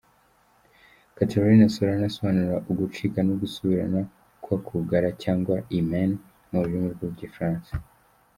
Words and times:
Catherine 1.15 1.65
Solano 1.75 2.05
asobanura 2.09 2.55
ugucika 2.69 3.19
n’ugusubirana 3.23 4.01
kw’akugara 4.43 5.09
cyangwa 5.23 5.55
hymen 5.69 6.11
mu 6.49 6.57
rurimi 6.63 6.89
rw’igifaransa. 6.95 7.71